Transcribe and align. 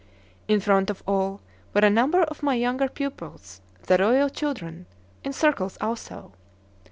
In 0.47 0.59
front 0.59 0.89
of 0.89 1.03
all 1.05 1.41
were 1.75 1.81
a 1.85 1.89
number 1.91 2.23
of 2.23 2.41
my 2.41 2.55
younger 2.55 2.89
pupils, 2.89 3.61
the 3.85 3.99
royal 3.99 4.29
children, 4.29 4.87
in 5.23 5.31
circles 5.31 5.77
also. 5.79 6.31